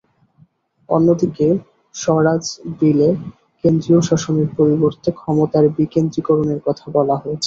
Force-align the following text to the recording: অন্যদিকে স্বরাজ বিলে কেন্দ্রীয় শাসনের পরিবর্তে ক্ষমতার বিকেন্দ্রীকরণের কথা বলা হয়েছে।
অন্যদিকে 0.89 1.47
স্বরাজ 1.95 2.43
বিলে 2.79 3.09
কেন্দ্রীয় 3.63 4.01
শাসনের 4.09 4.49
পরিবর্তে 4.57 5.09
ক্ষমতার 5.19 5.65
বিকেন্দ্রীকরণের 5.77 6.59
কথা 6.67 6.85
বলা 6.97 7.15
হয়েছে। 7.17 7.39